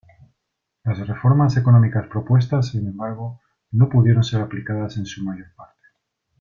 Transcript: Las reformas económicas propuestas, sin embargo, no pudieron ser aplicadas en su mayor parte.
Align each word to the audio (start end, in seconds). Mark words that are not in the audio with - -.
Las 0.83 0.97
reformas 1.07 1.57
económicas 1.57 2.07
propuestas, 2.07 2.69
sin 2.69 2.87
embargo, 2.87 3.39
no 3.69 3.87
pudieron 3.87 4.23
ser 4.23 4.41
aplicadas 4.41 4.97
en 4.97 5.05
su 5.05 5.23
mayor 5.23 5.53
parte. 5.55 5.89